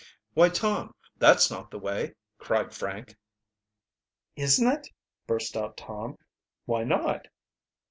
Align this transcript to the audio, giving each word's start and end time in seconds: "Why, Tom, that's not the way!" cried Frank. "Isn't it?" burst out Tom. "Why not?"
"Why, 0.33 0.49
Tom, 0.49 0.95
that's 1.19 1.51
not 1.51 1.69
the 1.69 1.77
way!" 1.77 2.15
cried 2.39 2.73
Frank. 2.73 3.15
"Isn't 4.35 4.67
it?" 4.67 4.87
burst 5.27 5.55
out 5.55 5.77
Tom. 5.77 6.17
"Why 6.65 6.83
not?" 6.83 7.27